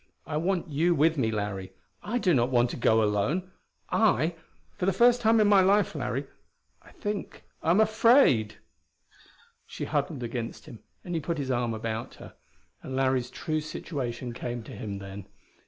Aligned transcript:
I 0.25 0.35
want 0.37 0.71
you 0.71 0.95
with 0.95 1.15
me, 1.19 1.29
Larry: 1.29 1.73
I 2.01 2.17
do 2.17 2.33
not 2.33 2.49
want 2.49 2.71
to 2.71 2.75
go 2.75 3.03
alone; 3.03 3.51
I 3.91 4.33
for 4.75 4.87
the 4.87 4.93
first 4.93 5.21
time 5.21 5.39
in 5.39 5.47
my 5.47 5.61
life, 5.61 5.93
Larry 5.93 6.25
I 6.81 6.91
think 6.93 7.43
I 7.61 7.69
am 7.69 7.79
afraid!" 7.79 8.57
She 9.67 9.85
huddled 9.85 10.23
against 10.23 10.65
him 10.65 10.79
and 11.03 11.13
he 11.13 11.21
put 11.21 11.37
his 11.37 11.51
arm 11.51 11.75
about 11.75 12.15
her. 12.15 12.33
And 12.81 12.95
Larry's 12.95 13.29
true 13.29 13.61
situation 13.61 14.33
came 14.33 14.63
to 14.63 14.71
him, 14.75 14.97
then. 14.97 15.27